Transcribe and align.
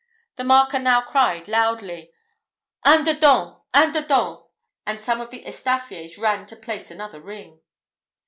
The 0.35 0.43
marker 0.43 0.79
now 0.79 1.01
cried 1.01 1.47
loudly, 1.47 2.11
"Un 2.81 3.03
dedans! 3.03 3.61
un 3.71 3.91
dedans!" 3.93 4.47
and 4.83 4.99
some 4.99 5.21
of 5.21 5.29
the 5.29 5.43
estaffiers 5.45 6.17
ran 6.17 6.47
to 6.47 6.55
place 6.55 6.89
another 6.89 7.21
ring. 7.21 7.61